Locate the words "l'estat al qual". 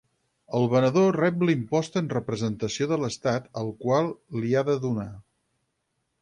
3.03-4.11